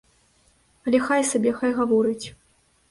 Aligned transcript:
Але 0.87 1.03
хай 1.09 1.21
сабе, 1.31 1.55
хай 1.61 1.71
гаворыць. 1.83 2.27